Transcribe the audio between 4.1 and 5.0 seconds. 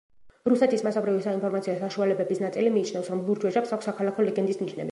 ლეგენდის ნიშნები.